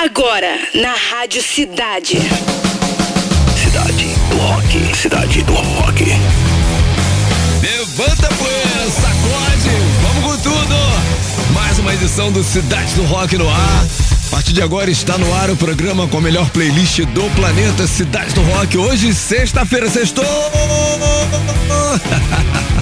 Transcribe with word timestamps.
Agora, 0.00 0.60
na 0.74 0.94
Rádio 0.94 1.42
Cidade. 1.42 2.20
Cidade 3.56 4.06
do 4.30 4.36
Rock. 4.36 4.96
Cidade 4.96 5.42
do 5.42 5.54
Rock. 5.54 6.04
Levanta 7.60 8.28
a 8.28 8.34
poeira, 8.34 8.90
sacode, 8.90 9.70
vamos 10.00 10.22
com 10.22 10.36
tudo. 10.50 10.76
Mais 11.52 11.80
uma 11.80 11.92
edição 11.92 12.30
do 12.30 12.44
Cidade 12.44 12.94
do 12.94 13.02
Rock 13.06 13.36
no 13.36 13.50
ar. 13.50 13.86
A 14.28 14.30
partir 14.30 14.52
de 14.52 14.62
agora 14.62 14.88
está 14.88 15.18
no 15.18 15.34
ar 15.34 15.50
o 15.50 15.56
programa 15.56 16.06
com 16.06 16.18
a 16.18 16.20
melhor 16.20 16.48
playlist 16.50 17.00
do 17.00 17.28
planeta 17.34 17.84
Cidade 17.88 18.32
do 18.34 18.42
Rock. 18.42 18.78
Hoje, 18.78 19.12
sexta-feira, 19.12 19.90
sextou! 19.90 20.24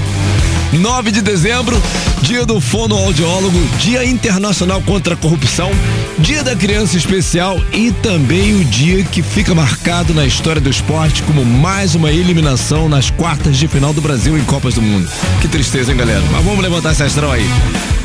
9 0.76 1.10
de 1.10 1.22
dezembro, 1.22 1.80
dia 2.20 2.44
do 2.44 2.60
fonoaudiólogo, 2.60 3.58
dia 3.78 4.04
internacional 4.04 4.82
contra 4.82 5.14
a 5.14 5.16
corrupção, 5.16 5.70
dia 6.18 6.42
da 6.42 6.54
criança 6.54 6.96
especial 6.96 7.58
e 7.72 7.90
também 8.02 8.54
o 8.60 8.64
dia 8.64 9.02
que 9.04 9.22
fica 9.22 9.54
marcado 9.54 10.12
na 10.12 10.26
história 10.26 10.60
do 10.60 10.68
esporte 10.68 11.22
como 11.22 11.44
mais 11.44 11.94
uma 11.94 12.10
eliminação 12.10 12.88
nas 12.88 13.10
quartas 13.10 13.56
de 13.56 13.66
final 13.66 13.92
do 13.92 14.00
Brasil 14.00 14.36
em 14.36 14.44
Copas 14.44 14.74
do 14.74 14.82
Mundo. 14.82 15.08
Que 15.40 15.48
tristeza, 15.48 15.92
hein, 15.92 15.98
galera? 15.98 16.22
Mas 16.30 16.44
vamos 16.44 16.62
levantar 16.62 16.90
essa 16.90 17.04
astral 17.04 17.32
aí. 17.32 17.48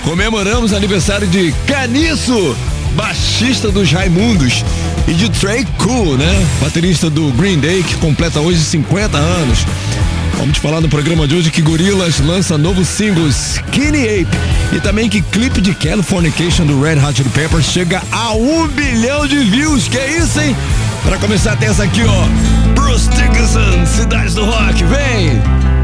Comemoramos 0.04 0.74
aniversário 0.74 1.28
de 1.28 1.54
Caniço, 1.68 2.56
baixista 2.96 3.70
dos 3.70 3.92
Raimundos, 3.92 4.64
e 5.08 5.14
de 5.14 5.30
Trey 5.30 5.66
Cool, 5.78 6.18
né? 6.18 6.48
Baterista 6.62 7.10
do 7.10 7.32
Green 7.34 7.60
Day, 7.60 7.84
que 7.84 7.96
completa 7.98 8.40
hoje 8.40 8.60
50 8.60 9.18
anos. 9.18 9.66
Vamos 10.38 10.54
te 10.54 10.60
falar 10.60 10.82
no 10.82 10.90
programa 10.90 11.28
de 11.28 11.36
hoje 11.36 11.52
que 11.52 11.62
Gorillaz 11.62 12.20
lança 12.20 12.58
novo 12.58 12.84
single 12.84 13.28
Skinny 13.28 14.06
Ape 14.06 14.38
e 14.74 14.80
também 14.80 15.10
que 15.10 15.22
clipe 15.22 15.62
de 15.62 15.74
Californication 15.76 16.66
do 16.66 16.82
Red 16.82 16.98
Hot 17.00 17.16
Chili 17.16 17.30
Peppers 17.30 17.66
chega 17.66 18.02
a 18.12 18.34
um 18.34 18.68
bilhão 18.68 19.28
de 19.28 19.38
views. 19.40 19.88
Que 19.88 19.98
é 19.98 20.18
isso, 20.18 20.40
hein? 20.40 20.56
Para 21.04 21.18
começar, 21.18 21.56
tem 21.58 21.70
essa 21.70 21.84
aqui, 21.84 22.02
ó. 22.04 22.74
Bruce 22.74 23.10
Dickinson, 23.10 23.86
Cidades 23.86 24.34
do 24.34 24.46
Rock, 24.46 24.84
vem! 24.86 25.81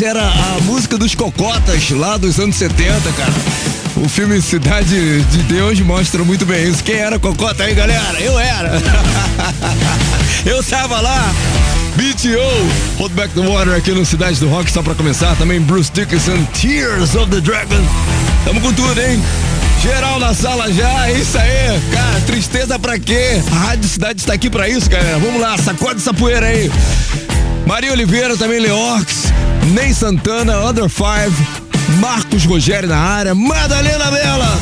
1973 0.00 0.02
era 0.02 0.22
a 0.22 0.60
música 0.62 0.96
dos 0.96 1.14
Cocotas 1.14 1.90
lá 1.90 2.16
dos 2.16 2.38
anos 2.38 2.56
70, 2.56 3.12
cara. 3.12 3.32
O 3.96 4.08
filme 4.08 4.40
Cidade 4.40 5.22
de 5.24 5.42
Deus 5.42 5.78
mostra 5.80 6.24
muito 6.24 6.46
bem 6.46 6.70
isso. 6.70 6.82
Quem 6.82 6.96
era 6.96 7.18
Cocota 7.18 7.64
aí, 7.64 7.74
galera? 7.74 8.18
Eu 8.18 8.38
era. 8.38 8.72
Eu 10.46 10.62
tava 10.64 11.00
lá. 11.00 11.30
BTO, 11.96 12.98
Hold 12.98 13.12
Back 13.12 13.34
the 13.34 13.40
Water 13.46 13.74
aqui 13.74 13.90
no 13.90 14.06
Cidade 14.06 14.40
do 14.40 14.48
Rock, 14.48 14.70
só 14.70 14.82
pra 14.82 14.94
começar. 14.94 15.36
Também 15.36 15.60
Bruce 15.60 15.90
Dickinson, 15.92 16.44
Tears 16.58 17.14
of 17.14 17.30
the 17.30 17.40
Dragon. 17.40 17.82
Tamo 18.44 18.60
com 18.60 18.72
tudo, 18.72 18.98
hein? 19.00 19.22
Geral 19.82 20.18
na 20.18 20.32
sala 20.34 20.72
já, 20.72 21.08
é 21.08 21.18
isso 21.18 21.36
aí. 21.36 21.80
Cara, 21.92 22.20
tristeza 22.26 22.78
pra 22.78 22.98
quê? 22.98 23.42
A 23.52 23.54
Rádio 23.66 23.88
Cidade 23.88 24.20
está 24.20 24.32
aqui 24.32 24.48
pra 24.48 24.68
isso, 24.68 24.88
galera. 24.88 25.18
Vamos 25.18 25.40
lá, 25.40 25.58
sacode 25.58 26.00
essa 26.00 26.14
poeira 26.14 26.46
aí. 26.46 26.70
Maria 27.66 27.92
Oliveira, 27.92 28.36
também 28.36 28.58
Leorx, 28.58 29.32
Ney 29.70 29.94
Santana, 29.94 30.58
Other 30.58 30.88
Five, 30.88 31.32
Marcos 32.00 32.44
Rogério 32.44 32.88
na 32.88 32.98
área, 32.98 33.34
Madalena 33.36 34.10
Bela, 34.10 34.58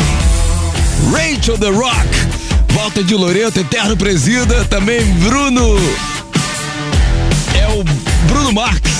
Rachel 1.10 1.56
The 1.56 1.70
Rock, 1.70 2.08
Walter 2.74 3.02
de 3.02 3.14
Loreto, 3.14 3.58
Eterno 3.58 3.96
Presida, 3.96 4.64
também 4.66 5.02
Bruno. 5.14 5.76
É 7.54 7.68
o 7.68 7.84
Bruno 8.28 8.52
Marques. 8.52 8.92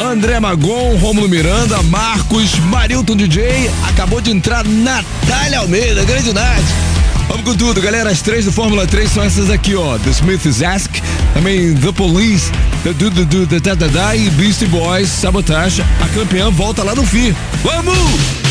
André 0.00 0.40
Magon, 0.40 0.96
Rômulo 0.96 1.28
Miranda, 1.28 1.80
Marcos, 1.84 2.54
Marilton 2.70 3.14
DJ, 3.14 3.70
acabou 3.88 4.20
de 4.20 4.32
entrar 4.32 4.64
Natália 4.64 5.60
Almeida, 5.60 6.04
grande 6.04 6.32
Nath. 6.32 6.89
Vamos 7.30 7.44
com 7.44 7.56
tudo, 7.56 7.80
galera. 7.80 8.10
As 8.10 8.20
três 8.20 8.44
do 8.44 8.50
Fórmula 8.50 8.88
3 8.88 9.08
são 9.08 9.22
essas 9.22 9.50
aqui, 9.50 9.76
ó. 9.76 9.96
The 9.98 10.10
Smiths 10.10 10.62
Ask, 10.62 10.90
também 11.32 11.74
The 11.76 11.92
Police, 11.92 12.50
The 12.82 12.92
Do 12.92 13.08
Do 13.08 13.24
Do 13.24 13.46
The 13.46 13.60
Da 13.60 13.74
Da 13.76 13.86
Da 13.86 14.16
e 14.16 14.28
Beastie 14.30 14.66
Boys, 14.66 15.08
Sabotage. 15.08 15.80
A 16.00 16.08
campeã 16.08 16.50
volta 16.50 16.82
lá 16.82 16.92
no 16.92 17.06
fim. 17.06 17.32
Vamos! 17.62 18.49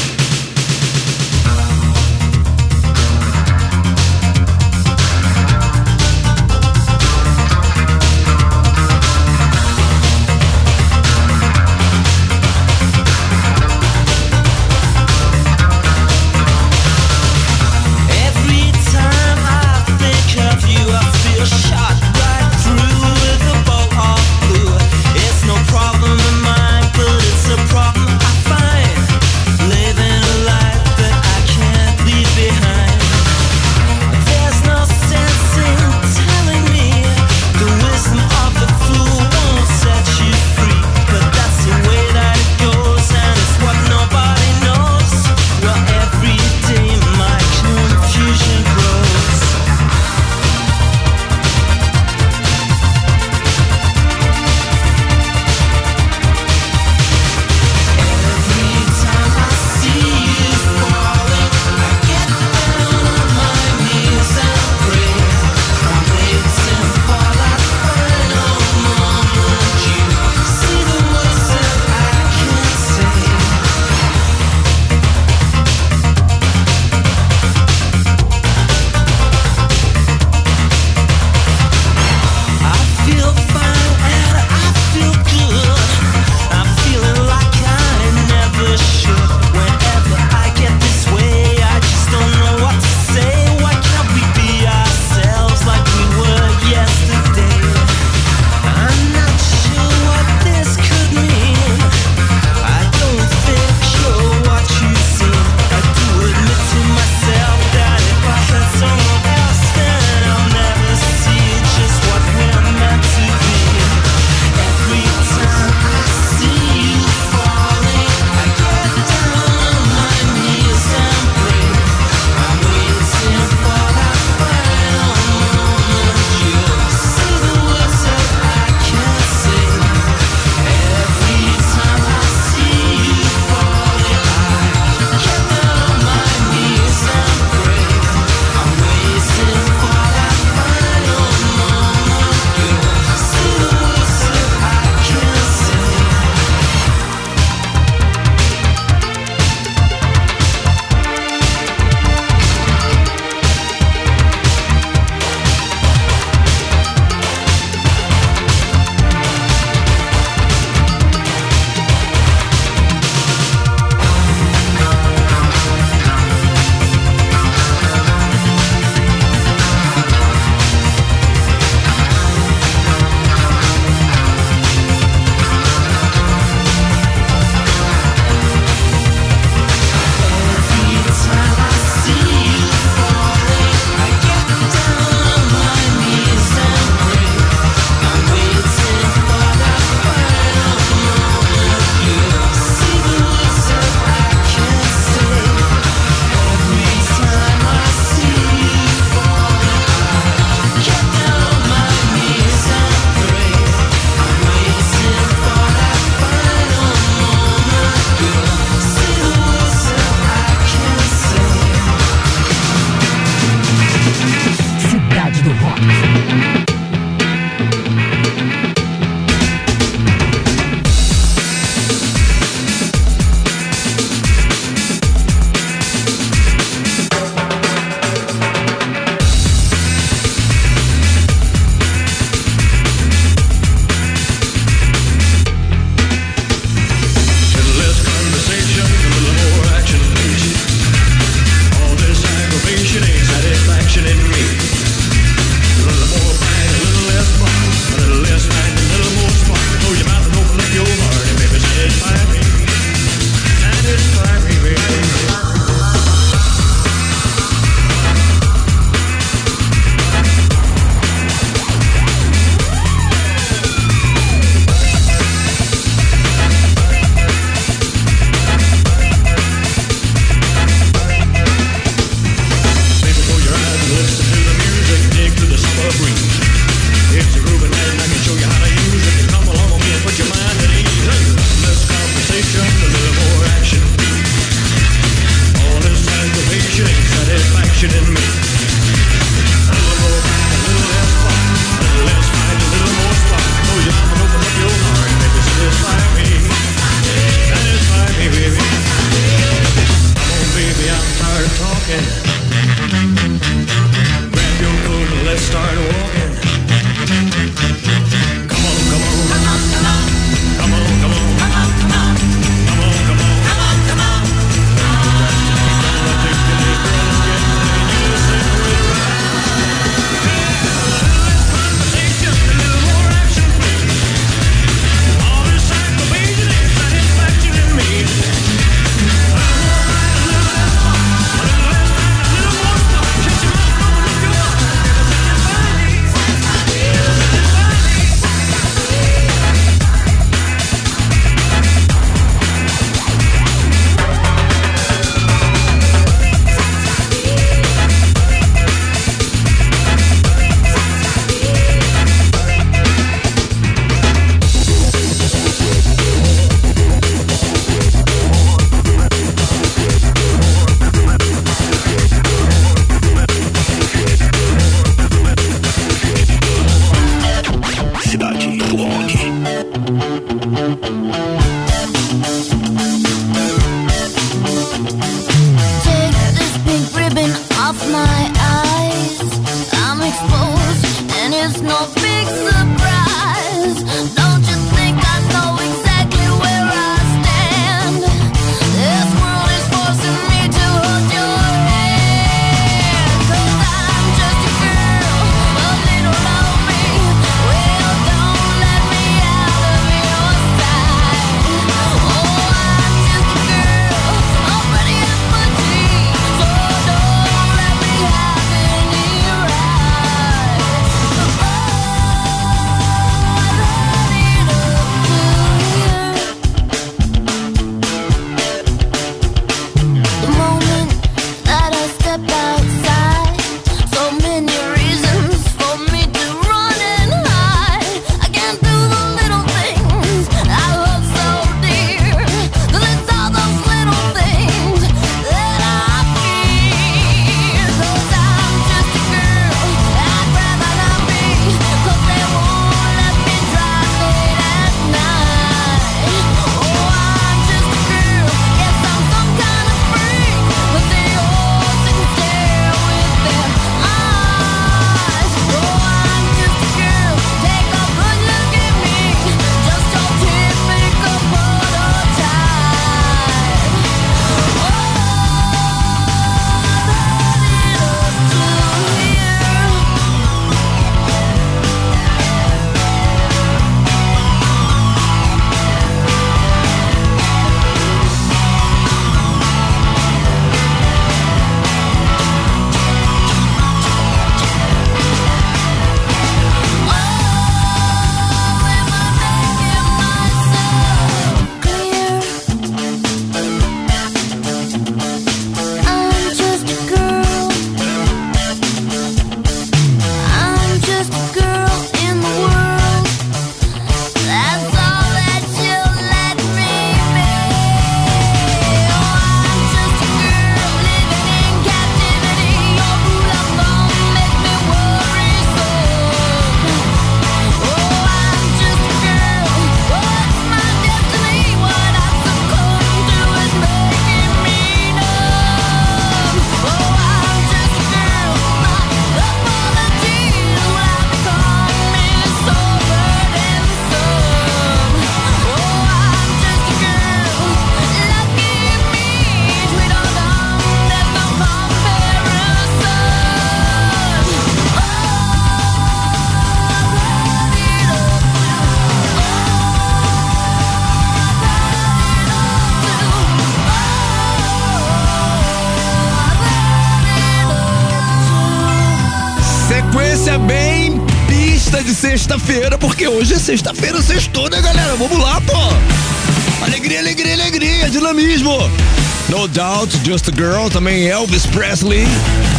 Doubt, 569.54 569.90
Just 570.06 570.30
a 570.30 570.32
Girl, 570.32 570.70
também 570.70 571.08
Elvis 571.08 571.46
Presley, 571.46 572.06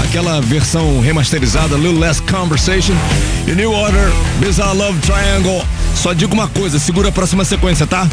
aquela 0.05 0.41
versão 0.41 1.01
remasterizada, 1.01 1.77
Little 1.77 1.99
Less 1.99 2.21
Conversation, 2.23 2.95
e 3.47 3.53
New 3.53 3.73
Order, 3.73 4.11
Bizarre 4.39 4.77
Love 4.77 4.99
Triangle. 5.01 5.65
Só 5.95 6.13
digo 6.13 6.35
uma 6.35 6.49
coisa, 6.49 6.79
segura 6.79 7.09
a 7.09 7.13
próxima 7.13 7.45
sequência, 7.45 7.87
tá? 7.87 8.09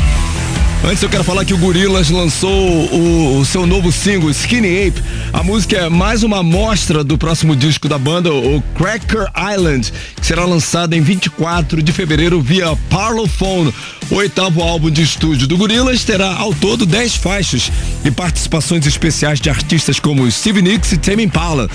Antes 0.85 1.01
eu 1.01 1.09
quero 1.09 1.23
falar 1.23 1.43
que 1.43 1.53
o 1.53 1.57
Gorillaz 1.57 2.09
lançou 2.09 2.49
o, 2.49 3.39
o, 3.39 3.45
seu 3.45 3.65
novo 3.65 3.91
single, 3.91 4.29
Skinny 4.29 4.87
Ape. 4.87 5.03
A 5.33 5.43
música 5.43 5.75
é 5.75 5.89
mais 5.89 6.23
uma 6.23 6.39
amostra 6.39 7.03
do 7.03 7.17
próximo 7.17 7.55
disco 7.55 7.89
da 7.89 7.97
banda, 7.97 8.33
o 8.33 8.61
Cracker 8.75 9.25
Island, 9.53 9.91
que 10.15 10.25
será 10.25 10.45
lançado 10.45 10.93
em 10.93 11.01
24 11.01 11.81
de 11.81 11.91
fevereiro 11.91 12.39
via 12.39 12.77
Parlophone. 12.89 13.73
O 14.09 14.15
oitavo 14.15 14.61
álbum 14.61 14.89
de 14.89 15.01
estúdio 15.01 15.47
do 15.47 15.57
Gorillaz 15.57 16.05
terá 16.05 16.33
ao 16.33 16.53
todo 16.53 16.85
10 16.85 17.15
faixas 17.15 17.69
e 18.05 18.09
participações 18.09 18.85
especiais 18.85 19.39
de 19.41 19.49
artistas 19.49 19.99
como 19.99 20.29
Steve 20.31 20.61
Nicks 20.61 20.93
e 20.93 20.97
Tame 20.97 21.23
Impala. 21.23 21.69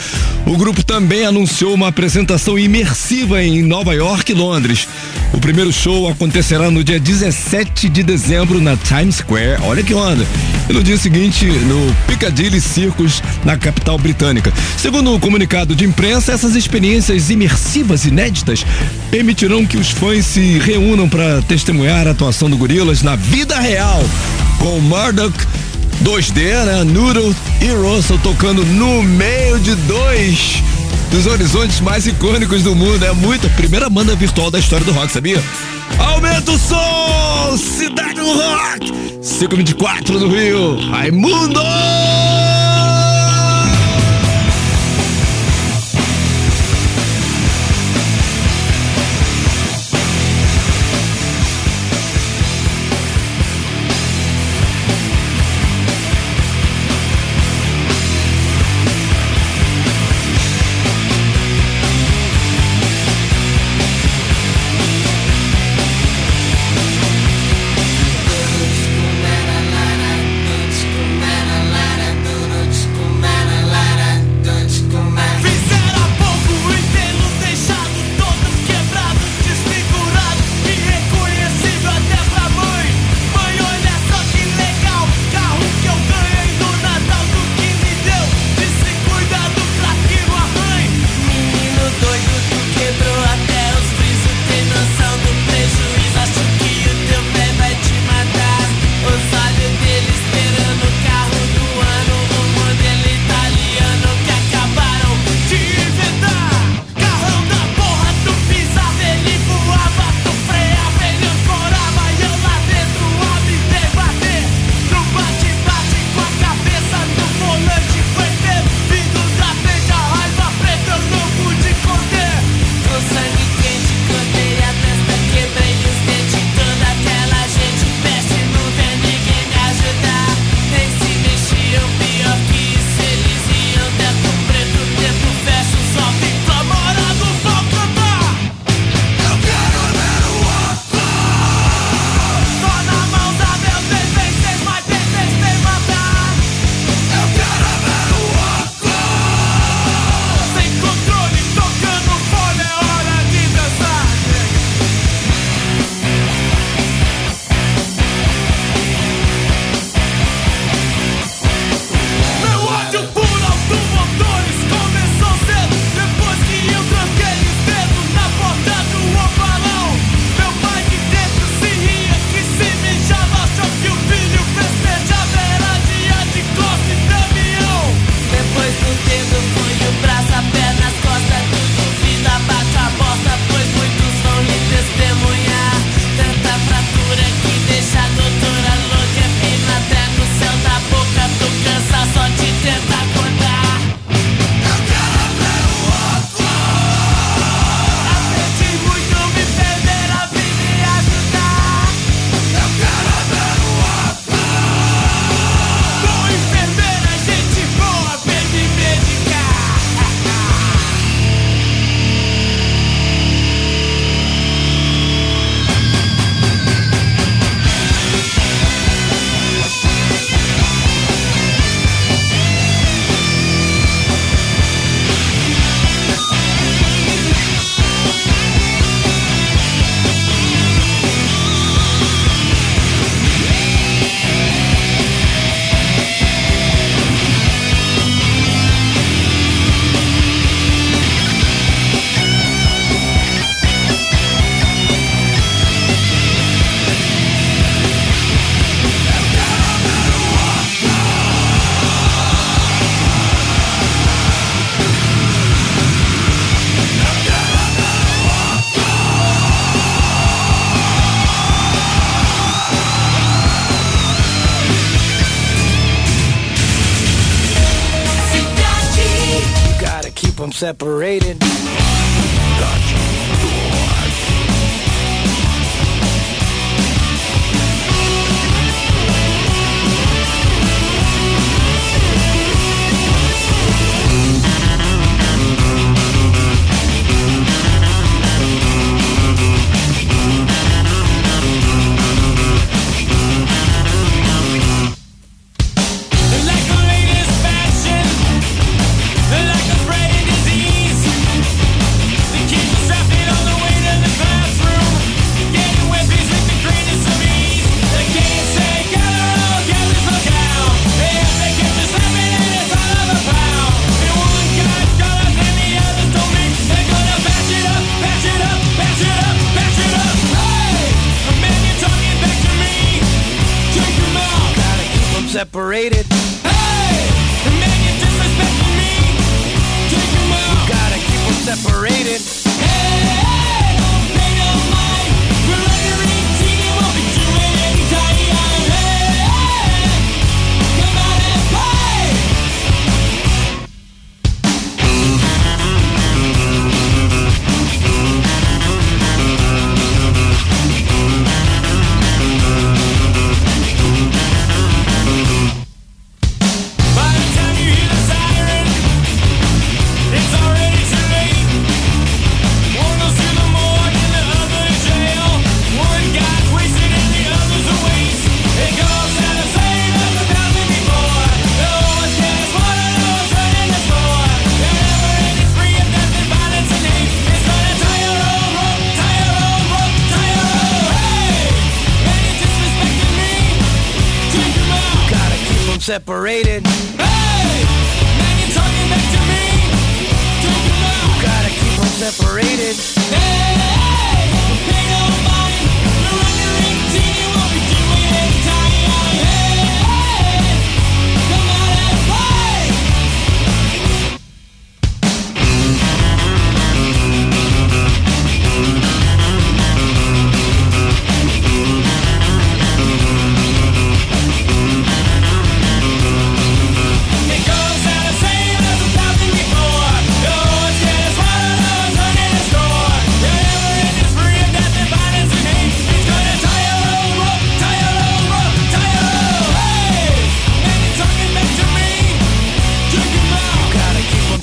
O 0.46 0.56
grupo 0.56 0.82
também 0.82 1.26
anunciou 1.26 1.74
uma 1.74 1.88
apresentação 1.88 2.58
imersiva 2.58 3.42
em 3.42 3.62
Nova 3.62 3.94
York 3.94 4.32
e 4.32 4.34
Londres. 4.34 4.88
O 5.34 5.40
primeiro 5.40 5.72
show 5.72 6.08
acontecerá 6.08 6.70
no 6.70 6.82
dia 6.82 6.98
17 6.98 7.90
de 7.90 8.02
dezembro 8.02 8.60
na 8.60 8.78
Times 8.78 9.16
Square. 9.16 9.60
Olha 9.62 9.82
que 9.82 9.92
onda! 9.92 10.26
e 10.72 10.74
no 10.74 10.82
dia 10.82 10.96
seguinte 10.96 11.44
no 11.44 11.94
Piccadilly 12.06 12.58
Circus, 12.58 13.22
na 13.44 13.58
capital 13.58 13.98
britânica. 13.98 14.50
Segundo 14.78 15.14
o 15.14 15.20
comunicado 15.20 15.76
de 15.76 15.84
imprensa, 15.84 16.32
essas 16.32 16.56
experiências 16.56 17.28
imersivas 17.28 18.06
inéditas 18.06 18.64
permitirão 19.10 19.66
que 19.66 19.76
os 19.76 19.90
fãs 19.90 20.24
se 20.24 20.58
reúnam 20.58 21.08
para 21.08 21.42
testemunhar 21.42 22.08
a 22.08 22.12
atuação 22.12 22.48
do 22.48 22.56
Gorilas 22.56 23.02
na 23.02 23.16
vida 23.16 23.58
real, 23.60 24.02
com 24.58 24.80
Murdoch 24.80 25.36
2D, 26.02 26.64
né? 26.64 26.84
Noodle 26.84 27.34
e 27.60 27.66
Russell 27.66 28.18
tocando 28.22 28.64
no 28.64 29.02
meio 29.02 29.58
de 29.60 29.74
dois 29.74 30.62
dos 31.12 31.26
horizontes 31.26 31.78
mais 31.80 32.06
icônicos 32.06 32.62
do 32.62 32.74
mundo. 32.74 33.04
É 33.04 33.12
muito. 33.12 33.48
Primeira 33.50 33.88
banda 33.88 34.16
virtual 34.16 34.50
da 34.50 34.58
história 34.58 34.84
do 34.84 34.92
rock, 34.92 35.12
sabia? 35.12 35.42
Aumenta 35.98 36.50
o 36.50 36.58
som! 36.58 37.56
Cidade 37.56 38.14
do 38.14 38.32
Rock! 38.32 38.90
524 39.20 40.18
do 40.18 40.28
Rio. 40.28 40.80
Raimundo! 40.90 41.60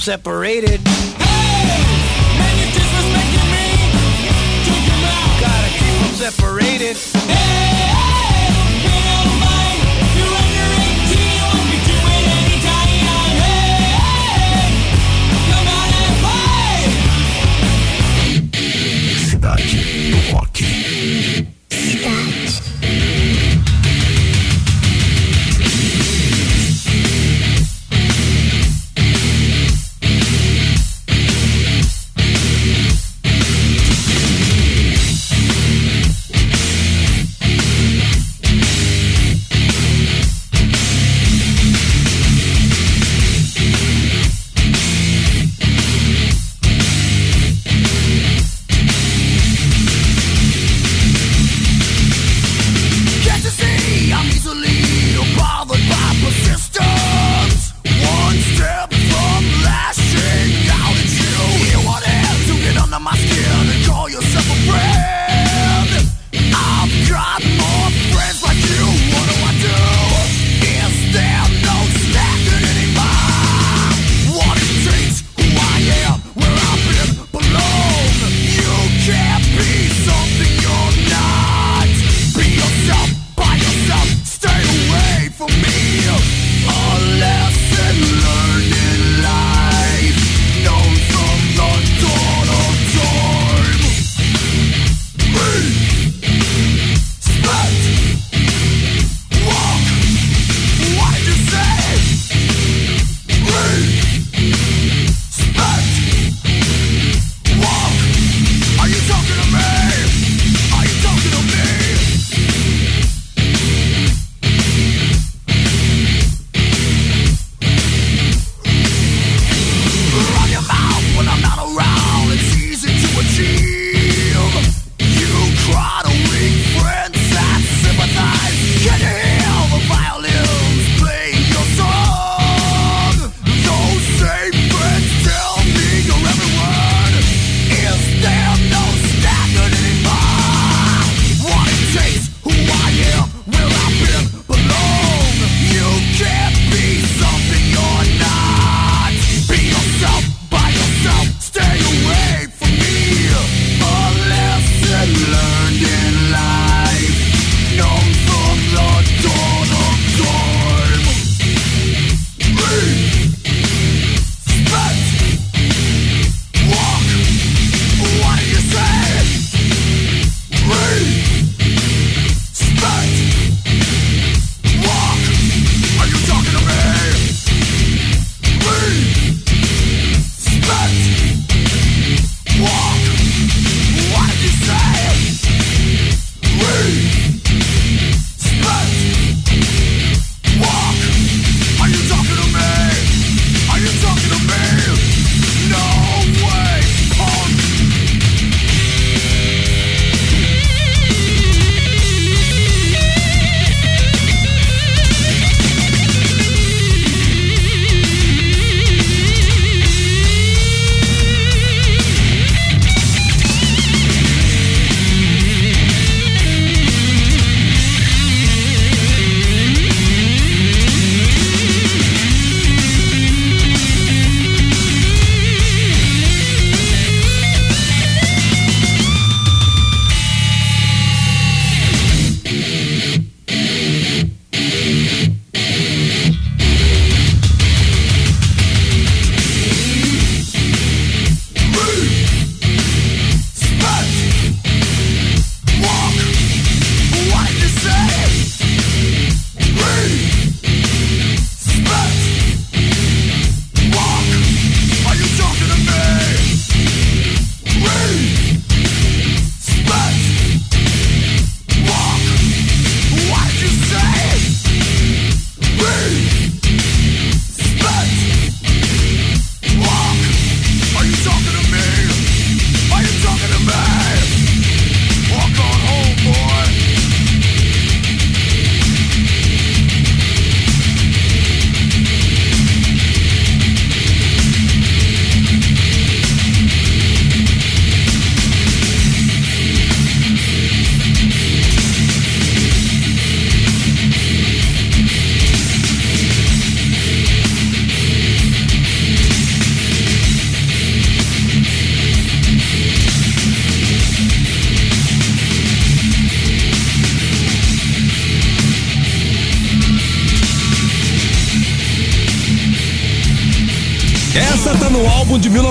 Separated. 0.10 0.80
Hey, 0.88 1.70
man, 2.40 2.58
you're 2.58 2.74
disrespecting 2.74 3.48
me. 3.54 3.66
Check 4.66 4.84
him 4.90 5.04
out. 5.06 5.38
Gotta 5.40 5.70
keep 5.78 6.02
them 6.02 6.16
separated. 6.16 7.29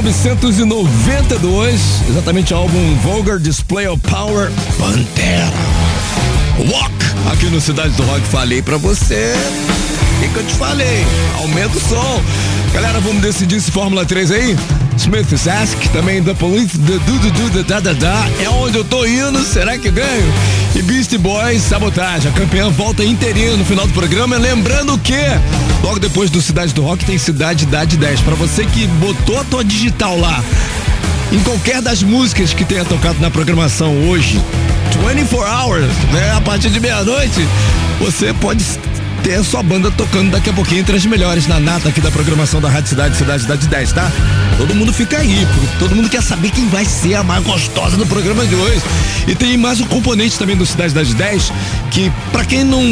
1992, 0.02 1.80
exatamente 2.08 2.54
o 2.54 2.56
álbum 2.56 2.94
Vulgar 3.02 3.38
Display 3.38 3.88
of 3.88 4.00
Power 4.02 4.50
Pantera. 4.78 5.50
Walk, 6.70 6.94
aqui 7.32 7.46
no 7.46 7.60
Cidade 7.60 7.90
do 7.90 8.04
Rock, 8.04 8.20
falei 8.28 8.62
pra 8.62 8.76
você. 8.76 9.34
O 10.16 10.20
que, 10.20 10.28
que 10.28 10.36
eu 10.36 10.46
te 10.46 10.54
falei? 10.54 11.04
Aumenta 11.38 11.76
o 11.76 11.80
som. 11.80 12.22
Galera, 12.72 13.00
vamos 13.00 13.22
decidir 13.22 13.60
se 13.60 13.72
Fórmula 13.72 14.04
3 14.04 14.30
aí? 14.30 14.56
Smith's 14.96 15.48
Ask, 15.48 15.76
também 15.92 16.22
The 16.22 16.34
Police, 16.34 16.78
The 16.78 16.98
Du 16.98 17.18
Du, 17.18 17.50
The 17.50 17.62
Da 17.64 17.80
Da 17.80 17.92
Da. 17.92 18.28
É 18.40 18.48
onde 18.50 18.78
eu 18.78 18.84
tô 18.84 19.04
indo, 19.04 19.42
será 19.44 19.78
que 19.78 19.90
ganho? 19.90 20.32
E 20.74 20.82
Beast 20.82 21.16
Boys, 21.18 21.62
Sabotagem. 21.62 22.30
A 22.30 22.34
campeã 22.34 22.70
volta 22.70 23.04
inteirinha 23.04 23.56
no 23.56 23.64
final 23.64 23.86
do 23.86 23.92
programa. 23.92 24.36
Lembrando 24.36 24.96
que 24.98 25.14
logo 25.82 25.98
depois 25.98 26.30
do 26.30 26.40
Cidade 26.40 26.72
do 26.72 26.82
Rock 26.82 27.04
tem 27.04 27.18
Cidade 27.18 27.64
Idade 27.64 27.96
10. 27.96 28.20
Pra 28.20 28.34
você 28.34 28.64
que 28.64 28.86
botou 28.86 29.38
a 29.40 29.44
tua 29.44 29.64
digital 29.64 30.18
lá, 30.18 30.42
em 31.32 31.40
qualquer 31.40 31.82
das 31.82 32.02
músicas 32.02 32.52
que 32.52 32.64
tenha 32.64 32.84
tocado 32.84 33.18
na 33.20 33.30
programação 33.30 34.08
hoje, 34.08 34.40
24 35.06 35.38
hours, 35.38 35.92
né? 36.12 36.32
A 36.36 36.40
partir 36.40 36.70
de 36.70 36.80
meia-noite, 36.80 37.46
você 37.98 38.32
pode 38.34 38.62
ter 39.22 39.34
a 39.34 39.44
sua 39.44 39.62
banda 39.62 39.90
tocando 39.90 40.30
daqui 40.30 40.50
a 40.50 40.52
pouquinho 40.52 40.80
entre 40.80 40.96
as 40.96 41.04
melhores 41.06 41.46
na 41.46 41.60
nata 41.60 41.88
aqui 41.88 42.00
da 42.00 42.10
programação 42.10 42.60
da 42.60 42.68
Rádio 42.68 42.90
Cidade, 42.90 43.16
Cidade 43.16 43.42
Cidade 43.42 43.66
10, 43.66 43.92
tá? 43.92 44.10
Todo 44.56 44.74
mundo 44.74 44.92
fica 44.92 45.18
aí, 45.18 45.46
todo 45.78 45.94
mundo 45.94 46.08
quer 46.08 46.22
saber 46.22 46.50
quem 46.50 46.68
vai 46.68 46.84
ser 46.84 47.14
a 47.14 47.22
mais 47.22 47.44
gostosa 47.44 47.96
do 47.96 48.06
programa 48.06 48.46
de 48.46 48.54
hoje. 48.54 48.82
E 49.26 49.34
tem 49.34 49.56
mais 49.56 49.80
um 49.80 49.86
componente 49.86 50.38
também 50.38 50.56
do 50.56 50.66
Cidade 50.66 50.90
Cidade 50.90 51.14
10, 51.14 51.52
que 51.90 52.10
pra 52.32 52.44
quem 52.44 52.64
não 52.64 52.82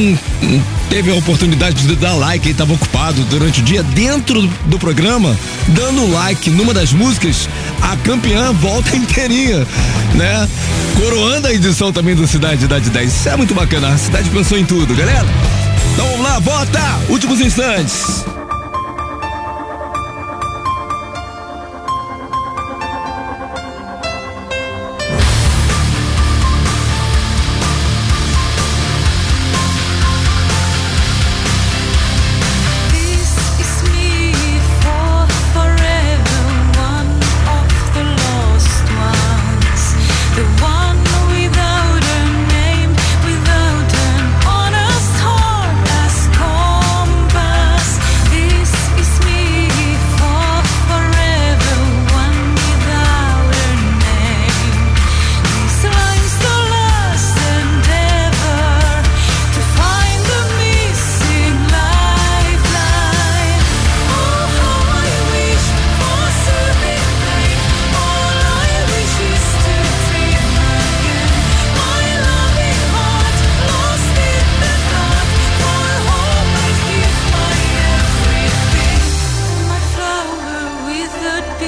teve 0.88 1.10
a 1.10 1.14
oportunidade 1.14 1.86
de 1.86 1.96
dar 1.96 2.14
like 2.14 2.46
e 2.48 2.52
estava 2.52 2.72
ocupado 2.72 3.20
durante 3.24 3.60
o 3.60 3.64
dia 3.64 3.82
dentro 3.82 4.46
do 4.66 4.78
programa, 4.78 5.36
dando 5.68 6.10
like 6.12 6.50
numa 6.50 6.72
das 6.72 6.92
músicas, 6.92 7.48
a 7.82 7.96
campeã 7.98 8.52
volta 8.52 8.94
inteirinha, 8.96 9.66
né? 10.14 10.48
Coroando 10.96 11.48
a 11.48 11.52
edição 11.52 11.92
também 11.92 12.14
do 12.14 12.26
Cidade 12.26 12.62
Cidade 12.62 12.90
10. 12.90 13.12
Isso 13.12 13.28
é 13.28 13.36
muito 13.36 13.54
bacana, 13.54 13.88
a 13.88 13.98
cidade 13.98 14.30
pensou 14.30 14.58
em 14.58 14.64
tudo, 14.64 14.94
galera. 14.94 15.26
Então 15.96 16.10
vamos 16.10 16.26
lá, 16.26 16.38
vota! 16.40 16.78
Últimos 17.08 17.40
instantes. 17.40 18.35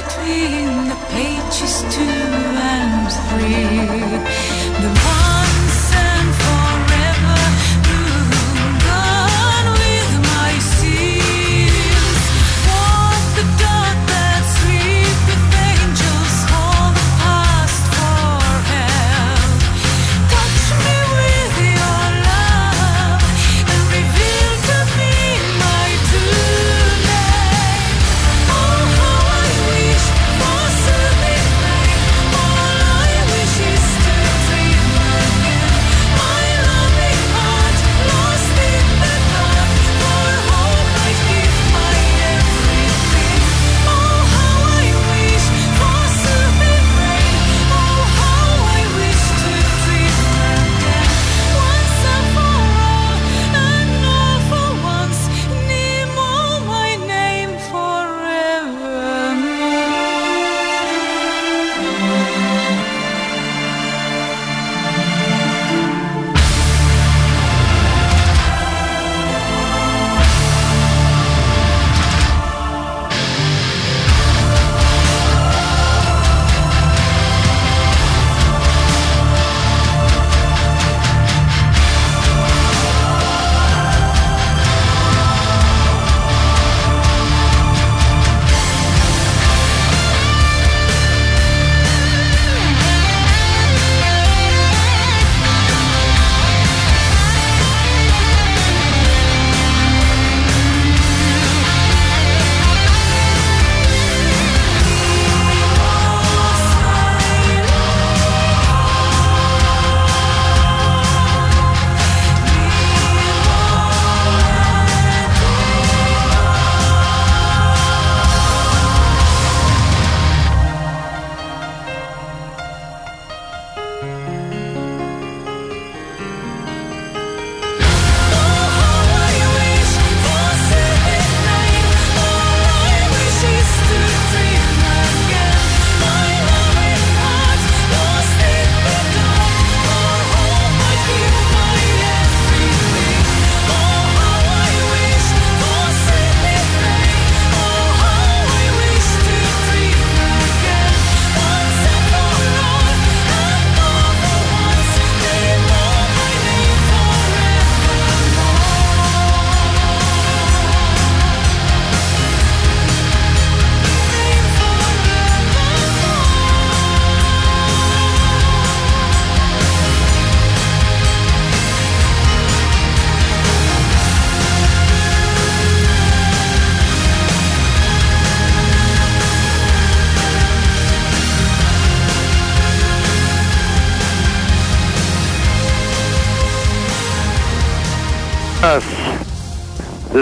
Between 0.02 0.88
the 0.88 0.98
pages 1.10 1.82
two 1.94 2.02
and 2.02 3.10
three. 3.28 3.98
The 4.82 5.27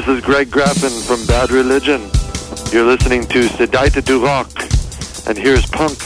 This 0.07 0.19
is 0.19 0.25
Greg 0.25 0.51
Graffin 0.51 1.05
from 1.05 1.27
Bad 1.27 1.51
Religion. 1.51 2.01
You're 2.73 2.87
listening 2.87 3.27
to 3.27 3.49
Sedaita 3.49 4.05
du 4.05 4.25
Rock, 4.25 4.49
and 5.27 5.37
here's 5.37 5.67
punk 5.67 5.99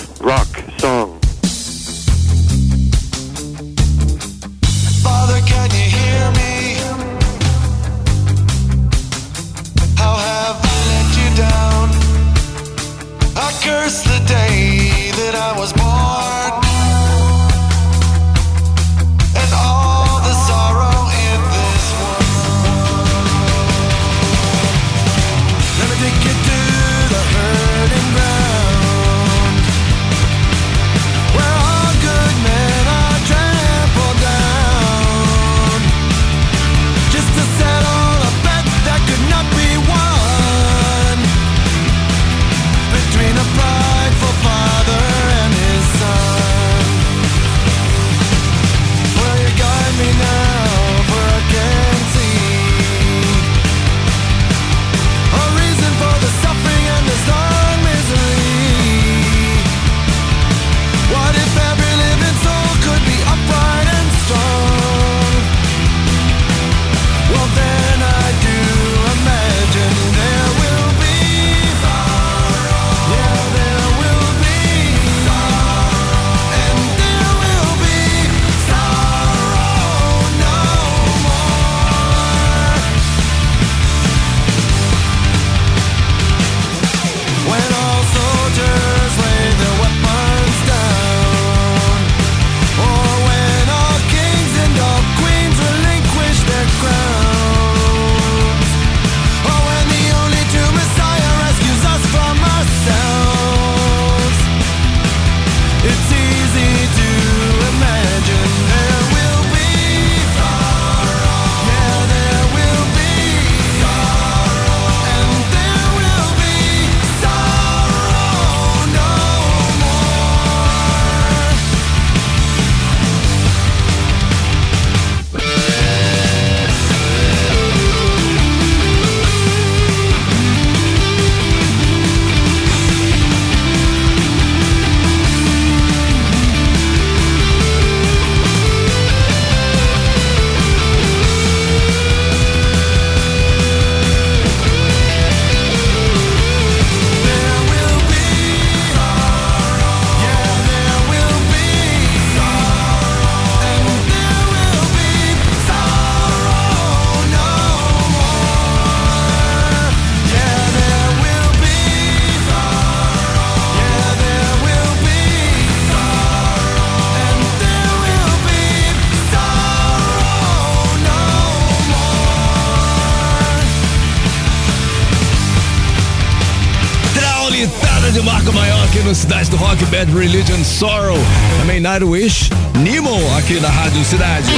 Rock, 179.70 179.84
Bad 179.86 180.12
Religion 180.12 180.64
Sorrow. 180.64 181.16
Também 181.60 181.78
Nightwish, 181.78 182.50
Nemo 182.80 183.14
aqui 183.36 183.60
na 183.60 183.68
Rádio 183.68 184.04
Cidade. 184.04 184.50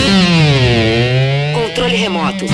Controle 1.53 1.97
remoto. 1.97 2.47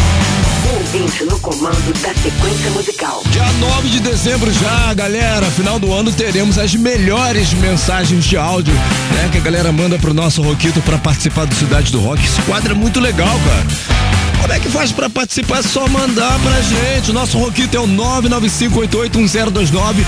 Ouvinte 0.74 1.22
no 1.22 1.38
comando 1.38 1.92
da 2.02 2.12
sequência 2.14 2.70
musical. 2.72 3.22
Dia 3.30 3.46
9 3.60 3.88
de 3.90 4.00
dezembro 4.00 4.52
já, 4.52 4.92
galera. 4.92 5.46
Final 5.52 5.78
do 5.78 5.92
ano 5.92 6.10
teremos 6.10 6.58
as 6.58 6.74
melhores 6.74 7.54
mensagens 7.54 8.24
de 8.24 8.36
áudio, 8.36 8.74
né? 8.74 9.28
Que 9.30 9.38
a 9.38 9.42
galera 9.42 9.70
manda 9.70 9.96
pro 9.96 10.12
nosso 10.12 10.42
Roquito 10.42 10.82
pra 10.82 10.98
participar 10.98 11.44
do 11.44 11.54
Cidade 11.54 11.92
do 11.92 12.00
Rock. 12.00 12.24
Esse 12.24 12.42
quadro 12.42 12.72
é 12.72 12.74
muito 12.74 12.98
legal, 12.98 13.38
cara. 13.46 14.07
Como 14.40 14.52
é 14.52 14.60
que 14.60 14.68
faz 14.68 14.92
pra 14.92 15.10
participar? 15.10 15.58
É 15.58 15.62
só 15.62 15.88
mandar 15.88 16.38
pra 16.40 16.60
gente. 16.60 17.10
O 17.10 17.14
nosso 17.14 17.38
Roquito 17.38 17.76
é 17.76 17.80
o 17.80 17.88
995881029. 17.88 20.04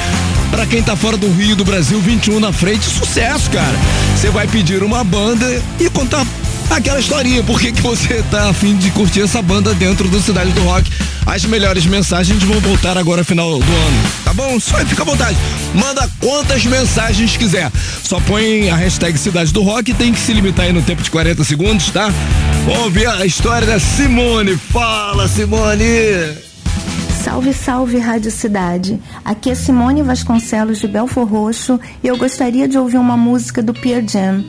Pra 0.50 0.66
quem 0.66 0.82
tá 0.82 0.96
fora 0.96 1.16
do 1.16 1.30
Rio 1.32 1.56
do 1.56 1.64
Brasil, 1.64 1.98
21 2.00 2.40
na 2.40 2.52
frente. 2.52 2.84
Sucesso, 2.84 3.50
cara. 3.50 3.78
Você 4.16 4.30
vai 4.30 4.46
pedir 4.46 4.82
uma 4.82 5.04
banda 5.04 5.62
e 5.78 5.90
contar 5.90 6.26
aquela 6.70 7.00
historinha, 7.00 7.42
por 7.42 7.60
que 7.60 7.72
que 7.72 7.82
você 7.82 8.22
tá 8.30 8.48
afim 8.48 8.76
de 8.76 8.90
curtir 8.92 9.22
essa 9.22 9.42
banda 9.42 9.74
dentro 9.74 10.08
do 10.08 10.20
Cidade 10.20 10.52
do 10.52 10.62
Rock. 10.62 10.88
As 11.26 11.44
melhores 11.44 11.84
mensagens 11.84 12.42
vão 12.42 12.58
voltar 12.60 12.96
agora 12.96 13.22
final 13.22 13.50
do 13.50 13.64
ano, 13.64 14.02
tá 14.24 14.32
bom? 14.32 14.58
Só 14.58 14.78
fica 14.78 15.02
à 15.02 15.04
vontade. 15.04 15.36
Manda 15.74 16.08
quantas 16.18 16.64
mensagens 16.64 17.36
quiser. 17.36 17.70
Só 18.02 18.18
põe 18.20 18.70
a 18.70 18.76
hashtag 18.76 19.18
Cidade 19.18 19.52
do 19.52 19.62
Rock 19.62 19.92
tem 19.94 20.12
que 20.12 20.20
se 20.20 20.32
limitar 20.32 20.66
aí 20.66 20.72
no 20.72 20.82
tempo 20.82 21.02
de 21.02 21.10
40 21.10 21.44
segundos, 21.44 21.90
tá? 21.90 22.10
Vamos 22.64 22.82
ouvir 22.84 23.06
a 23.06 23.24
história 23.24 23.66
da 23.66 23.78
Simone. 23.78 24.56
Fala, 24.56 25.26
Simone! 25.28 26.50
Salve, 27.22 27.52
salve 27.52 27.98
Rádio 27.98 28.30
Cidade. 28.30 28.98
Aqui 29.24 29.50
é 29.50 29.54
Simone 29.54 30.02
Vasconcelos 30.02 30.78
de 30.78 30.88
Belfor 30.88 31.26
Roxo 31.26 31.78
e 32.02 32.08
eu 32.08 32.16
gostaria 32.16 32.66
de 32.66 32.78
ouvir 32.78 32.98
uma 32.98 33.16
música 33.16 33.62
do 33.62 33.72
Pearl 33.72 34.06
Jam. 34.06 34.44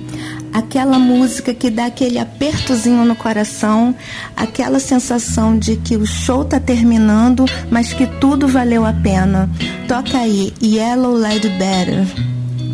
Aquela 0.53 0.99
música 0.99 1.53
que 1.53 1.69
dá 1.69 1.85
aquele 1.85 2.19
apertozinho 2.19 3.05
no 3.05 3.15
coração, 3.15 3.95
aquela 4.35 4.79
sensação 4.79 5.57
de 5.57 5.77
que 5.77 5.95
o 5.95 6.05
show 6.05 6.43
tá 6.43 6.59
terminando, 6.59 7.45
mas 7.69 7.93
que 7.93 8.05
tudo 8.05 8.47
valeu 8.47 8.85
a 8.85 8.93
pena. 8.93 9.49
Toca 9.87 10.17
aí, 10.17 10.53
Yellow 10.61 11.17
Light 11.17 11.47
Better. 11.49 12.05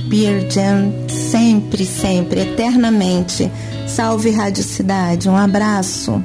Pearl 0.10 0.50
Jam, 0.50 0.94
sempre, 1.10 1.86
sempre, 1.86 2.42
eternamente. 2.42 3.52
Salve 3.88 4.30
Rádio 4.30 4.64
Cidade, 4.64 5.30
um 5.30 5.36
abraço. 5.36 6.22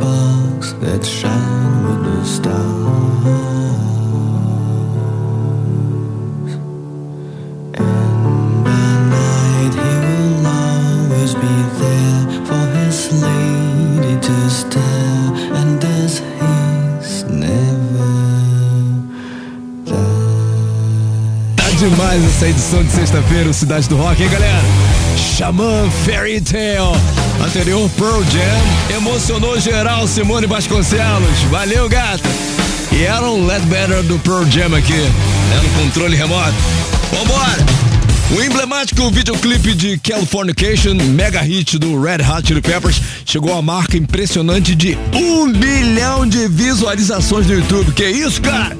box 0.00 0.72
that 0.80 1.04
shine 1.04 1.84
with 1.84 2.04
the 2.04 2.24
stars. 2.24 2.46
And 7.74 8.64
by 8.64 8.88
night 9.14 9.74
he 9.74 9.92
will 10.06 10.46
always 10.46 11.32
be 11.34 11.56
there 11.80 12.22
for 12.46 12.64
his 12.78 12.98
lady 13.22 14.14
to 14.20 14.36
stare. 14.50 15.30
And 15.54 15.84
as 15.84 16.22
he's 16.38 17.24
never 17.24 18.10
there. 19.84 19.96
Tá 21.56 21.68
demais 21.78 22.24
essa 22.24 22.48
edição 22.48 22.82
de 22.82 22.90
sexta-feira, 22.90 23.50
o 23.50 23.54
Cidade 23.54 23.88
do 23.88 23.96
Rock, 23.96 24.22
hein, 24.22 24.28
galera? 24.30 24.62
Xamã 25.16 25.90
Fairy 26.04 26.40
Tale. 26.40 27.25
Anterior 27.44 27.88
Pearl 27.90 28.22
Jam. 28.24 28.96
Emocionou 28.96 29.58
geral 29.60 30.06
Simone 30.06 30.46
Vasconcelos. 30.46 31.38
Valeu, 31.50 31.88
gata. 31.88 32.28
E 32.92 33.02
era 33.04 33.24
um 33.28 33.46
Ledbetter 33.46 34.02
do 34.04 34.18
Pearl 34.20 34.44
Jam 34.46 34.74
aqui, 34.74 34.92
né, 34.92 35.60
no 35.62 35.82
controle 35.82 36.16
remoto. 36.16 36.54
Vambora! 37.12 37.86
O 38.36 38.42
emblemático 38.42 39.08
videoclipe 39.10 39.72
de 39.72 39.98
Californication, 39.98 40.94
mega 40.94 41.40
hit 41.40 41.78
do 41.78 42.00
Red 42.00 42.22
Hot 42.28 42.48
Chili 42.48 42.60
Peppers, 42.60 43.00
chegou 43.24 43.56
à 43.56 43.62
marca 43.62 43.96
impressionante 43.96 44.74
de 44.74 44.98
um 45.14 45.52
bilhão 45.52 46.26
de 46.26 46.48
visualizações 46.48 47.46
no 47.46 47.54
YouTube. 47.54 47.92
Que 47.92 48.08
isso, 48.08 48.42
cara? 48.42 48.76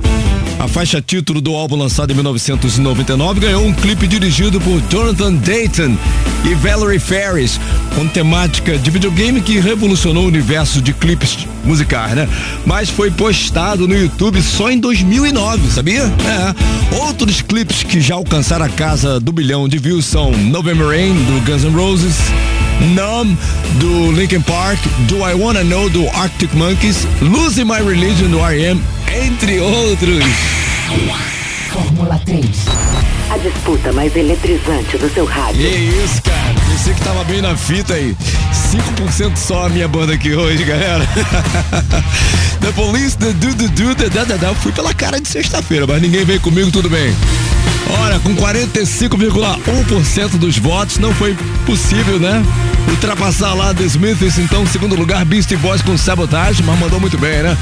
A 0.59 0.67
faixa 0.67 1.03
título 1.03 1.41
do 1.41 1.55
álbum 1.55 1.77
lançado 1.77 2.13
em 2.13 2.15
1999 2.15 3.41
ganhou 3.41 3.65
um 3.65 3.75
clipe 3.75 4.07
dirigido 4.07 4.59
por 4.61 4.81
Jonathan 4.91 5.35
Dayton 5.35 5.97
e 6.45 6.55
Valerie 6.55 6.99
Ferris, 6.99 7.61
com 7.95 8.09
temática 8.09 8.79
de 8.79 8.91
videogame 8.91 9.43
que 9.43 9.61
revolucionou 9.61 10.25
o 10.25 10.27
universo 10.27 10.81
de 10.81 10.95
clipes 10.95 11.47
musicais, 11.63 12.15
né? 12.15 12.27
Mas 12.65 12.89
foi 12.89 13.11
postado 13.11 13.87
no 13.87 13.95
YouTube 13.95 14.41
só 14.41 14.71
em 14.71 14.79
2009, 14.79 15.71
sabia? 15.71 16.03
É. 16.03 16.97
Outros 16.97 17.43
clipes 17.43 17.83
que 17.83 18.01
já 18.01 18.15
alcançaram 18.15 18.65
a 18.65 18.71
casa 18.71 19.21
do 19.21 19.33
bilhão 19.33 19.69
de 19.69 19.77
views 19.77 20.07
são 20.07 20.31
November 20.31 20.89
Rain, 20.89 21.13
do 21.13 21.45
Guns 21.45 21.65
N' 21.65 21.77
Roses, 21.77 22.17
Numb, 22.95 23.37
do 23.79 24.13
Linkin 24.13 24.41
Park, 24.41 24.79
Do 25.07 25.19
I 25.19 25.35
Wanna 25.35 25.65
Know, 25.65 25.91
do 25.91 26.09
Arctic 26.11 26.53
Monkeys, 26.55 27.07
Losing 27.21 27.65
My 27.65 27.83
Religion, 27.83 28.31
do 28.31 28.39
R.E.M., 28.39 28.81
entre 29.13 29.61
outros. 29.61 30.25
Fórmula 31.73 32.21
3. 32.25 32.47
A 33.31 33.39
disputa 33.39 33.93
mais 33.93 34.15
eletrizante 34.15 34.97
do 34.99 35.13
seu 35.13 35.25
rádio. 35.25 35.61
Que 35.61 35.69
isso, 35.69 36.23
cara. 36.23 36.55
Pensei 36.69 36.95
que 36.95 37.01
tava 37.01 37.25
bem 37.25 37.43
na 37.43 37.57
fita 37.57 37.95
aí. 37.95 38.17
5% 38.53 39.37
só 39.37 39.67
a 39.67 39.69
minha 39.69 39.89
banda 39.89 40.15
aqui 40.15 40.35
hoje, 40.35 40.65
galera. 40.65 41.07
the 42.61 42.73
Police, 42.73 43.17
The 43.19 43.33
Do 43.33 43.55
Do 43.55 43.69
Do, 43.69 43.95
The 43.95 44.09
Da 44.09 44.25
Da 44.25 44.37
Da. 44.37 44.55
Fui 44.55 44.73
pela 44.73 44.95
cara 44.95 45.21
de 45.21 45.29
sexta-feira, 45.29 45.87
mas 45.87 46.01
ninguém 46.01 46.25
veio 46.25 46.41
comigo, 46.41 46.71
tudo 46.71 46.89
bem. 46.89 47.15
Olha, 48.01 48.19
com 48.19 48.35
45,1% 48.35 50.31
dos 50.39 50.59
votos, 50.59 50.99
não 50.99 51.15
foi 51.15 51.37
possível, 51.65 52.19
né? 52.19 52.45
Ultrapassar 52.89 53.55
lá 53.55 53.73
The 53.73 53.85
Smiths, 53.85 54.39
então, 54.39 54.67
segundo 54.67 54.97
lugar, 54.97 55.25
Beastie 55.25 55.57
Boys 55.57 55.83
com 55.83 55.97
Sabotage, 55.97 56.63
mas 56.65 56.79
mandou 56.81 56.99
muito 56.99 57.17
bem, 57.17 57.43
né? 57.43 57.57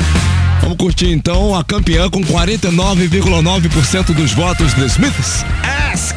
Vamos 0.61 0.77
curtir 0.79 1.11
então 1.13 1.55
a 1.55 1.63
campeã 1.65 2.09
com 2.09 2.21
49,9% 2.21 4.15
dos 4.15 4.33
votos 4.33 4.73
The 4.75 4.89
Smiths. 4.89 5.45
Ask! 5.63 6.17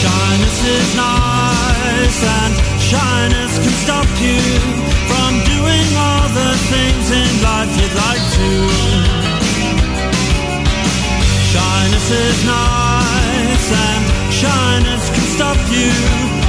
Shyness 0.00 0.58
is 0.64 0.94
nice 0.96 2.22
and 2.24 2.54
shyness 2.80 3.58
can 3.58 3.74
stop 3.84 4.06
you 4.20 4.40
from 5.06 5.30
doing 5.44 5.88
all 5.96 6.28
the 6.34 6.50
things 6.70 7.10
in 7.10 7.42
life 7.42 7.72
you'd 7.80 7.94
like 7.94 8.24
to. 8.38 8.50
Shyness 11.52 12.10
is 12.10 12.44
nice 12.44 13.72
and 13.72 14.04
shyness 14.32 15.10
can 15.10 15.26
stop 15.36 15.58
you 15.70 16.27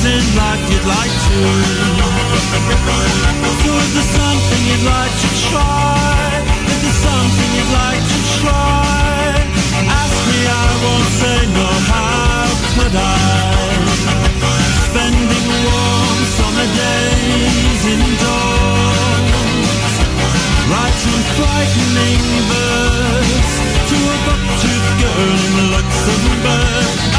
things 0.00 0.24
in 0.24 0.36
life 0.36 0.62
you'd 0.70 0.86
like 0.86 1.14
to. 1.28 1.40
So 3.64 3.70
if 3.76 3.88
there's 3.94 4.12
something 4.16 4.62
you'd 4.68 4.86
like 4.86 5.14
to 5.24 5.28
try, 5.50 6.44
if 6.66 6.78
there's 6.82 7.00
something 7.04 7.50
you'd 7.56 7.72
like 7.72 8.00
to 8.00 8.18
try, 8.40 9.34
ask 9.88 10.16
me, 10.28 10.40
I 10.46 10.68
won't 10.84 11.10
say 11.20 11.38
no, 11.52 11.68
how 11.92 12.48
could 12.74 12.94
I? 12.96 13.04
Spending 14.88 15.46
warm 15.68 16.20
summer 16.38 16.68
days 16.80 17.82
indoors, 17.94 19.30
writing 20.70 21.22
frightening 21.36 22.24
verse 22.48 23.54
to 23.90 23.96
a 23.96 24.16
buck-toothed 24.26 24.92
girl 25.00 25.38
in 25.46 25.70
Luxembourg. 25.74 27.09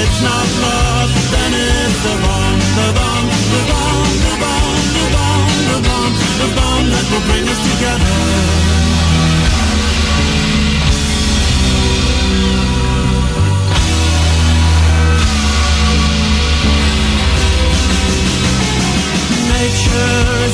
It's 0.00 0.20
not 0.22 0.48
love, 0.64 1.10
then 1.32 1.52
it's 1.52 1.98
the 2.06 2.14
bomb, 2.24 2.58
the 2.78 2.88
bomb, 2.98 3.26
the 3.52 3.60
bomb, 3.70 4.12
the 4.26 4.34
bomb, 4.42 4.84
the 4.96 5.06
bomb, 5.14 5.48
the 5.70 5.78
bomb, 5.86 6.12
the 6.40 6.48
bomb 6.56 6.84
that 6.92 7.06
will 7.10 7.24
bring 7.28 7.44
us 7.52 7.60
together. 7.70 8.14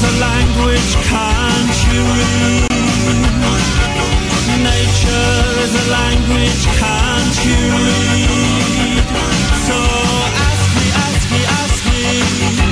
A 0.01 0.13
language 0.21 0.95
can't 1.09 1.77
you 1.91 2.03
read? 2.19 3.88
Nature's 4.63 5.73
a 5.75 5.91
language 5.91 6.65
can't 6.81 7.37
you 7.47 7.63
read? 7.87 9.07
So 9.67 9.77
ask 10.47 10.65
me, 10.77 10.87
ask 11.07 11.25
me, 11.33 11.41
ask 11.61 11.81
me, 11.91 12.68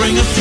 bring 0.00 0.16
us. 0.16 0.39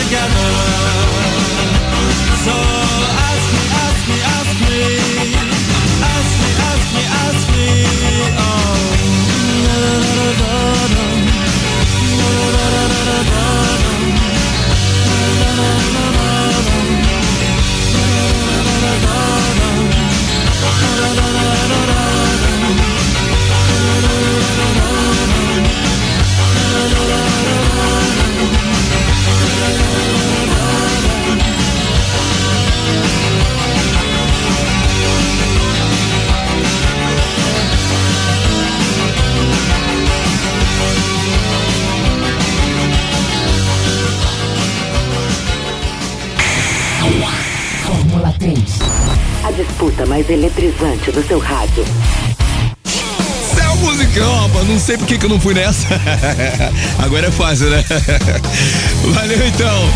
Mais 50.10 50.28
eletrizante 50.28 51.12
do 51.12 51.26
seu 51.26 51.38
rádio. 51.38 51.86
Céu 52.84 53.76
musicão, 53.76 54.48
rapaz. 54.48 54.68
Não 54.68 54.80
sei 54.80 54.98
por 54.98 55.06
que 55.06 55.20
que 55.20 55.26
eu 55.26 55.30
não 55.30 55.40
fui 55.40 55.54
nessa. 55.54 55.88
Agora 56.98 57.28
é 57.28 57.32
fácil, 57.32 57.70
né? 57.70 57.86
Valeu 59.14 59.48
então. 59.48 59.90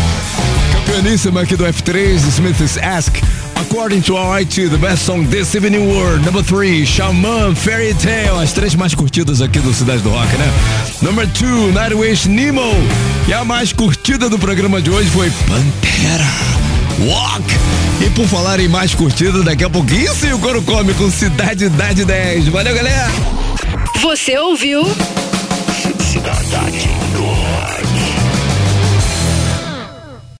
Campeoníssima 0.86 1.42
aqui 1.42 1.56
do 1.56 1.64
F3, 1.64 2.16
Smith's 2.28 2.78
Ask. 2.78 3.16
According 3.56 4.02
to 4.02 4.14
IT, 4.38 4.68
the 4.68 4.76
best 4.76 5.04
song 5.04 5.26
this 5.26 5.52
evening 5.56 5.88
world. 5.88 6.24
Number 6.24 6.44
three, 6.44 6.86
Shaman 6.86 7.56
Fairy 7.56 7.92
Tale. 7.94 8.40
As 8.40 8.52
três 8.52 8.76
mais 8.76 8.94
curtidas 8.94 9.42
aqui 9.42 9.58
do 9.58 9.74
Cidade 9.74 10.02
do 10.02 10.10
Rock, 10.10 10.36
né? 10.36 10.46
Number 11.02 11.26
two, 11.32 11.72
Nightwish 11.72 12.28
Nemo. 12.28 12.72
E 13.26 13.32
a 13.32 13.44
mais 13.44 13.72
curtida 13.72 14.28
do 14.28 14.38
programa 14.38 14.80
de 14.80 14.90
hoje 14.90 15.10
foi 15.10 15.28
Pantera. 15.48 16.73
Walk! 17.00 17.44
E 18.04 18.10
por 18.10 18.26
falar 18.26 18.60
em 18.60 18.68
mais 18.68 18.94
curtida, 18.94 19.42
daqui 19.42 19.64
a 19.64 19.70
pouquinho 19.70 20.14
sim 20.14 20.32
o 20.32 20.38
Coro 20.38 20.62
Come 20.62 20.94
com 20.94 21.10
Cidade 21.10 21.64
Idade 21.64 22.04
10. 22.04 22.48
Valeu, 22.48 22.74
galera! 22.74 23.08
Você 24.00 24.38
ouviu 24.38 24.84